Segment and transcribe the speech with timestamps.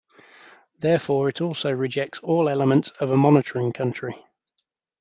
[0.79, 4.15] Therefore, it also rejects all elements of a monitoring country.